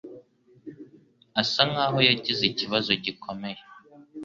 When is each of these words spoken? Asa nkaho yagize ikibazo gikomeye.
Asa 1.41 1.61
nkaho 1.71 1.99
yagize 2.09 2.41
ikibazo 2.47 2.91
gikomeye. 3.03 3.59